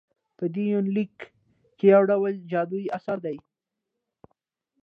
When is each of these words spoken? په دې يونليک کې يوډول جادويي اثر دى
په 0.37 0.45
دې 0.53 0.65
يونليک 0.73 1.15
کې 1.77 1.85
يوډول 1.93 2.35
جادويي 2.51 2.87
اثر 2.97 3.17
دى 3.25 3.35